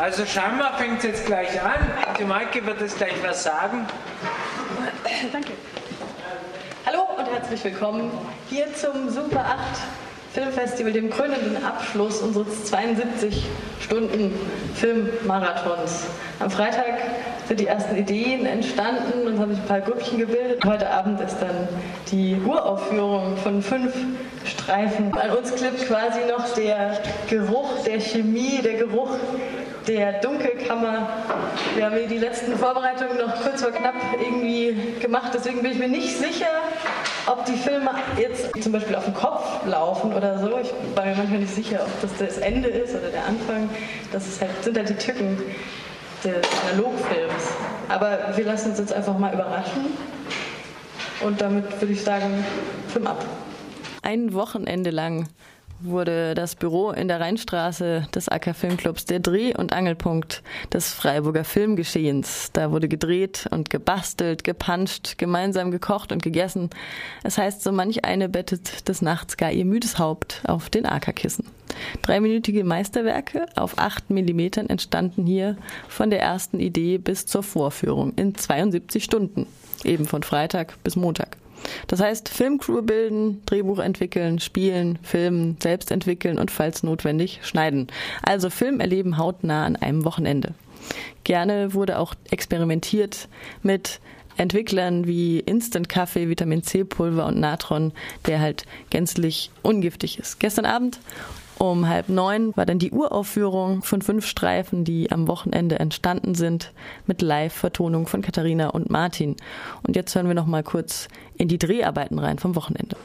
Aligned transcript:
Also 0.00 0.24
scheinbar 0.24 0.78
fängt 0.78 1.00
es 1.00 1.04
jetzt 1.04 1.26
gleich 1.26 1.60
an. 1.60 1.74
Die 2.18 2.24
Maike 2.24 2.64
wird 2.64 2.80
jetzt 2.80 2.96
gleich 2.96 3.12
was 3.22 3.42
sagen. 3.42 3.86
Danke. 5.30 5.52
Hallo 6.86 7.02
und 7.18 7.30
herzlich 7.30 7.62
willkommen 7.64 8.10
hier 8.48 8.72
zum 8.72 9.10
Super 9.10 9.44
8 9.44 9.58
Filmfestival, 10.32 10.92
dem 10.94 11.10
krönenden 11.10 11.62
Abschluss 11.62 12.22
unseres 12.22 12.64
72 12.64 13.44
Stunden 13.78 14.32
Filmmarathons. 14.74 16.06
Am 16.38 16.50
Freitag 16.50 16.94
sind 17.46 17.60
die 17.60 17.66
ersten 17.66 17.94
Ideen 17.94 18.46
entstanden 18.46 19.26
und 19.26 19.38
haben 19.38 19.50
sich 19.50 19.60
ein 19.60 19.68
paar 19.68 19.82
Grüppchen 19.82 20.18
gebildet. 20.18 20.64
Heute 20.64 20.88
Abend 20.88 21.20
ist 21.20 21.36
dann 21.40 21.68
die 22.10 22.40
Uraufführung 22.46 23.36
von 23.36 23.60
fünf 23.60 23.92
Streifen. 24.44 25.16
An 25.16 25.30
uns 25.30 25.54
klippt 25.54 25.86
quasi 25.86 26.20
noch 26.28 26.54
der 26.54 26.98
Geruch 27.28 27.82
der 27.84 28.00
Chemie, 28.00 28.60
der 28.62 28.74
Geruch 28.74 29.16
der 29.86 30.12
Dunkelkammer. 30.20 31.08
Wir 31.74 31.86
haben 31.86 31.96
hier 31.96 32.06
die 32.06 32.18
letzten 32.18 32.56
Vorbereitungen 32.56 33.18
noch 33.18 33.42
kurz 33.42 33.62
vor 33.62 33.72
knapp 33.72 33.94
irgendwie 34.20 34.94
gemacht, 35.00 35.32
deswegen 35.34 35.62
bin 35.62 35.72
ich 35.72 35.78
mir 35.78 35.88
nicht 35.88 36.16
sicher, 36.16 36.46
ob 37.26 37.44
die 37.44 37.56
Filme 37.56 37.90
jetzt 38.18 38.50
zum 38.62 38.72
Beispiel 38.72 38.96
auf 38.96 39.04
dem 39.04 39.14
Kopf 39.14 39.66
laufen 39.66 40.12
oder 40.14 40.38
so. 40.38 40.58
Ich 40.58 40.72
war 40.94 41.04
mir 41.04 41.14
manchmal 41.14 41.40
nicht 41.40 41.54
sicher, 41.54 41.80
ob 41.82 42.00
das 42.00 42.10
das 42.18 42.38
Ende 42.38 42.68
ist 42.68 42.94
oder 42.94 43.08
der 43.08 43.24
Anfang. 43.26 43.68
Das 44.12 44.26
ist 44.26 44.40
halt, 44.40 44.50
sind 44.62 44.76
halt 44.76 44.88
die 44.88 44.94
Tücken 44.94 45.38
des 46.24 46.46
Analogfilms. 46.70 47.52
Aber 47.88 48.18
wir 48.36 48.44
lassen 48.44 48.70
uns 48.70 48.78
jetzt 48.78 48.92
einfach 48.92 49.18
mal 49.18 49.32
überraschen. 49.32 49.86
Und 51.22 51.40
damit 51.40 51.80
würde 51.80 51.92
ich 51.92 52.02
sagen, 52.02 52.44
Film 52.88 53.06
ab. 53.06 53.24
Ein 54.02 54.32
Wochenende 54.32 54.90
lang 54.90 55.28
wurde 55.82 56.34
das 56.34 56.56
Büro 56.56 56.90
in 56.90 57.08
der 57.08 57.20
Rheinstraße 57.20 58.06
des 58.14 58.28
AK 58.28 58.54
Filmclubs 58.54 59.04
der 59.04 59.20
Dreh- 59.20 59.56
und 59.56 59.72
Angelpunkt 59.72 60.42
des 60.72 60.92
Freiburger 60.92 61.44
Filmgeschehens. 61.44 62.50
Da 62.52 62.70
wurde 62.70 62.88
gedreht 62.88 63.46
und 63.50 63.70
gebastelt, 63.70 64.44
gepanscht, 64.44 65.16
gemeinsam 65.18 65.70
gekocht 65.70 66.12
und 66.12 66.22
gegessen. 66.22 66.70
Es 67.22 67.38
heißt, 67.38 67.62
so 67.62 67.72
manch 67.72 68.04
eine 68.04 68.28
bettet 68.28 68.88
des 68.88 69.02
Nachts 69.02 69.36
gar 69.36 69.52
ihr 69.52 69.64
müdes 69.64 69.98
Haupt 69.98 70.42
auf 70.46 70.70
den 70.70 70.86
AK-Kissen. 70.86 71.46
Dreiminütige 72.02 72.64
Meisterwerke 72.64 73.46
auf 73.56 73.78
acht 73.78 74.10
Millimetern 74.10 74.68
entstanden 74.68 75.24
hier 75.26 75.56
von 75.88 76.10
der 76.10 76.20
ersten 76.20 76.60
Idee 76.60 76.98
bis 76.98 77.26
zur 77.26 77.42
Vorführung 77.42 78.12
in 78.16 78.34
72 78.34 79.02
Stunden, 79.02 79.46
eben 79.84 80.04
von 80.04 80.22
Freitag 80.22 80.82
bis 80.82 80.96
Montag. 80.96 81.39
Das 81.86 82.00
heißt, 82.00 82.28
Filmcrew 82.28 82.82
bilden, 82.82 83.42
Drehbuch 83.46 83.78
entwickeln, 83.78 84.38
spielen, 84.38 84.98
filmen, 85.02 85.56
selbst 85.62 85.90
entwickeln 85.90 86.38
und 86.38 86.50
falls 86.50 86.82
notwendig 86.82 87.40
schneiden. 87.42 87.88
Also 88.22 88.50
Film 88.50 88.80
erleben 88.80 89.18
hautnah 89.18 89.66
an 89.66 89.76
einem 89.76 90.04
Wochenende. 90.04 90.54
Gerne 91.24 91.74
wurde 91.74 91.98
auch 91.98 92.14
experimentiert 92.30 93.28
mit 93.62 94.00
Entwicklern 94.36 95.06
wie 95.06 95.40
Instant-Kaffee, 95.40 96.28
Vitamin 96.28 96.62
C-Pulver 96.62 97.26
und 97.26 97.38
Natron, 97.38 97.92
der 98.26 98.40
halt 98.40 98.64
gänzlich 98.88 99.50
ungiftig 99.62 100.18
ist. 100.18 100.40
Gestern 100.40 100.64
Abend 100.64 100.98
um 101.60 101.86
halb 101.86 102.08
neun 102.08 102.56
war 102.56 102.64
dann 102.64 102.78
die 102.78 102.90
Uraufführung 102.90 103.82
von 103.82 104.00
fünf 104.00 104.26
Streifen, 104.26 104.84
die 104.84 105.12
am 105.12 105.28
Wochenende 105.28 105.78
entstanden 105.78 106.34
sind, 106.34 106.72
mit 107.06 107.20
Live-Vertonung 107.20 108.06
von 108.06 108.22
Katharina 108.22 108.70
und 108.70 108.88
Martin. 108.88 109.36
Und 109.86 109.94
jetzt 109.94 110.14
hören 110.14 110.26
wir 110.26 110.34
noch 110.34 110.46
mal 110.46 110.62
kurz 110.62 111.08
in 111.36 111.48
die 111.48 111.58
Dreharbeiten 111.58 112.18
rein 112.18 112.38
vom 112.38 112.56
Wochenende. 112.56 112.96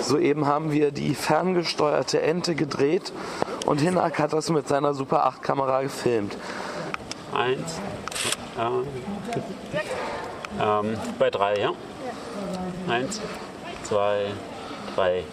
Soeben 0.00 0.46
haben 0.46 0.70
wir 0.70 0.90
die 0.90 1.14
ferngesteuerte 1.14 2.20
Ente 2.20 2.54
gedreht 2.54 3.12
und 3.64 3.80
Hinak 3.80 4.18
hat 4.18 4.34
das 4.34 4.50
mit 4.50 4.68
seiner 4.68 4.92
Super 4.92 5.24
8 5.24 5.42
Kamera 5.42 5.82
gefilmt. 5.82 6.36
Eins. 7.34 7.80
Ähm, 8.60 8.86
ähm, 10.60 10.96
bei 11.18 11.30
drei, 11.30 11.58
ja? 11.58 11.72
Eins, 12.86 13.20
zwei, 13.82 14.26
drei. 14.94 15.24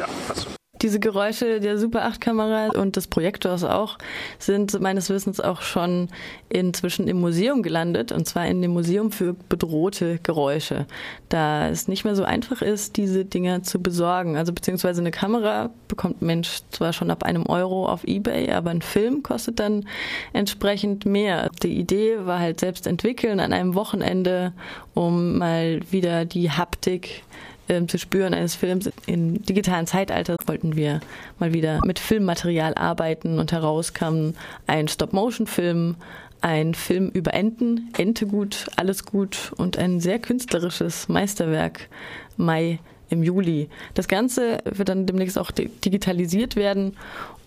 Ja, 0.00 0.06
passt. 0.26 0.46
Diese 0.82 0.98
Geräusche 0.98 1.60
der 1.60 1.78
Super 1.78 2.06
8 2.06 2.20
Kamera 2.22 2.68
und 2.68 2.96
des 2.96 3.06
Projektors 3.06 3.64
auch 3.64 3.98
sind 4.38 4.80
meines 4.80 5.10
Wissens 5.10 5.38
auch 5.38 5.60
schon 5.60 6.08
inzwischen 6.48 7.06
im 7.06 7.20
Museum 7.20 7.62
gelandet 7.62 8.12
und 8.12 8.26
zwar 8.26 8.46
in 8.46 8.62
dem 8.62 8.70
Museum 8.70 9.12
für 9.12 9.34
bedrohte 9.50 10.18
Geräusche. 10.22 10.86
Da 11.28 11.68
es 11.68 11.86
nicht 11.86 12.04
mehr 12.04 12.16
so 12.16 12.24
einfach 12.24 12.62
ist, 12.62 12.96
diese 12.96 13.26
Dinger 13.26 13.62
zu 13.62 13.82
besorgen. 13.82 14.38
Also 14.38 14.54
beziehungsweise 14.54 15.02
eine 15.02 15.10
Kamera 15.10 15.68
bekommt 15.86 16.22
ein 16.22 16.26
Mensch 16.26 16.60
zwar 16.70 16.94
schon 16.94 17.10
ab 17.10 17.24
einem 17.24 17.44
Euro 17.46 17.86
auf 17.86 18.04
Ebay, 18.04 18.50
aber 18.50 18.70
ein 18.70 18.82
Film 18.82 19.22
kostet 19.22 19.60
dann 19.60 19.86
entsprechend 20.32 21.04
mehr. 21.04 21.50
Die 21.62 21.78
Idee 21.78 22.24
war 22.24 22.38
halt 22.38 22.58
selbst 22.58 22.86
entwickeln 22.86 23.38
an 23.38 23.52
einem 23.52 23.74
Wochenende, 23.74 24.54
um 24.94 25.36
mal 25.36 25.80
wieder 25.90 26.24
die 26.24 26.50
Haptik 26.50 27.22
ähm, 27.70 27.88
zu 27.88 27.98
spüren 27.98 28.34
eines 28.34 28.56
Films. 28.56 28.90
Im 29.06 29.42
digitalen 29.42 29.86
Zeitalter 29.86 30.36
wollten 30.46 30.76
wir 30.76 31.00
mal 31.38 31.54
wieder 31.54 31.80
mit 31.86 31.98
Filmmaterial 31.98 32.74
arbeiten 32.74 33.38
und 33.38 33.52
heraus 33.52 33.92
ein 34.66 34.88
Stop-Motion-Film, 34.88 35.96
ein 36.40 36.74
Film 36.74 37.08
über 37.10 37.32
Enten, 37.32 37.90
Ente 37.96 38.26
gut, 38.26 38.66
alles 38.76 39.04
gut 39.04 39.52
und 39.56 39.78
ein 39.78 40.00
sehr 40.00 40.18
künstlerisches 40.18 41.08
Meisterwerk, 41.08 41.88
Mai 42.36 42.80
im 43.10 43.22
Juli. 43.22 43.68
Das 43.94 44.08
Ganze 44.08 44.58
wird 44.64 44.88
dann 44.88 45.06
demnächst 45.06 45.38
auch 45.38 45.50
digitalisiert 45.50 46.56
werden 46.56 46.96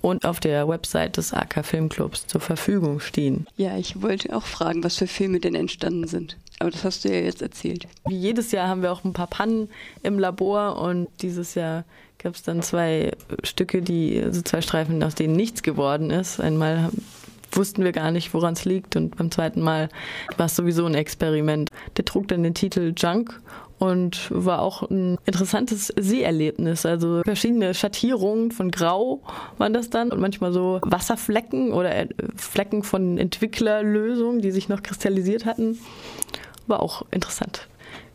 und 0.01 0.25
auf 0.25 0.39
der 0.39 0.67
Website 0.67 1.17
des 1.17 1.33
AK 1.33 1.65
Filmclubs 1.65 2.27
zur 2.27 2.41
Verfügung 2.41 2.99
stehen. 2.99 3.47
Ja, 3.55 3.77
ich 3.77 4.01
wollte 4.01 4.35
auch 4.35 4.45
fragen, 4.45 4.83
was 4.83 4.97
für 4.97 5.07
Filme 5.07 5.39
denn 5.39 5.55
entstanden 5.55 6.07
sind. 6.07 6.37
Aber 6.59 6.69
das 6.69 6.83
hast 6.83 7.05
du 7.05 7.09
ja 7.09 7.21
jetzt 7.21 7.41
erzählt. 7.41 7.87
Wie 8.07 8.17
jedes 8.17 8.51
Jahr 8.51 8.67
haben 8.67 8.81
wir 8.81 8.91
auch 8.91 9.03
ein 9.03 9.13
paar 9.13 9.27
Pannen 9.27 9.69
im 10.03 10.19
Labor 10.19 10.81
und 10.81 11.07
dieses 11.21 11.55
Jahr 11.55 11.85
gab 12.19 12.35
es 12.35 12.43
dann 12.43 12.61
zwei 12.61 13.11
Stücke, 13.43 13.81
die, 13.81 14.21
also 14.21 14.41
zwei 14.41 14.61
Streifen, 14.61 15.03
aus 15.03 15.15
denen 15.15 15.35
nichts 15.35 15.63
geworden 15.63 16.09
ist. 16.09 16.39
Einmal 16.39 16.89
wussten 17.51 17.83
wir 17.83 17.91
gar 17.91 18.11
nicht, 18.11 18.33
woran 18.33 18.53
es 18.53 18.65
liegt 18.65 18.95
und 18.95 19.17
beim 19.17 19.31
zweiten 19.31 19.61
Mal 19.61 19.89
war 20.37 20.47
es 20.47 20.55
sowieso 20.55 20.85
ein 20.85 20.95
Experiment. 20.95 21.69
Der 21.97 22.05
trug 22.05 22.27
dann 22.27 22.43
den 22.43 22.53
Titel 22.53 22.93
Junk 22.95 23.39
und 23.83 24.29
war 24.31 24.61
auch 24.61 24.89
ein 24.89 25.17
interessantes 25.25 25.93
Seherlebnis. 25.97 26.85
Also 26.85 27.21
verschiedene 27.23 27.73
Schattierungen 27.73 28.51
von 28.51 28.71
Grau 28.71 29.21
waren 29.57 29.73
das 29.73 29.89
dann 29.89 30.11
und 30.11 30.21
manchmal 30.21 30.53
so 30.53 30.79
Wasserflecken 30.83 31.73
oder 31.73 31.93
äh, 31.93 32.07
Flecken 32.37 32.83
von 32.83 33.17
Entwicklerlösungen, 33.17 34.41
die 34.41 34.51
sich 34.51 34.69
noch 34.69 34.83
kristallisiert 34.83 35.45
hatten. 35.45 35.77
War 36.65 36.81
auch 36.81 37.03
interessant. 37.11 37.67